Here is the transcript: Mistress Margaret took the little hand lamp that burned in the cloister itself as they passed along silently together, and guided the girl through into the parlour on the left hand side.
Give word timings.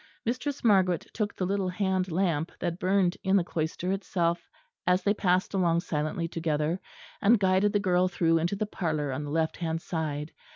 Mistress 0.25 0.63
Margaret 0.63 1.05
took 1.13 1.35
the 1.35 1.45
little 1.45 1.69
hand 1.69 2.11
lamp 2.11 2.51
that 2.57 2.79
burned 2.79 3.17
in 3.23 3.35
the 3.35 3.43
cloister 3.43 3.91
itself 3.91 4.49
as 4.87 5.03
they 5.03 5.13
passed 5.13 5.53
along 5.53 5.81
silently 5.81 6.27
together, 6.27 6.81
and 7.21 7.39
guided 7.39 7.71
the 7.71 7.79
girl 7.79 8.07
through 8.07 8.39
into 8.39 8.55
the 8.55 8.65
parlour 8.65 9.11
on 9.13 9.23
the 9.25 9.29
left 9.29 9.57
hand 9.57 9.79
side. 9.79 10.31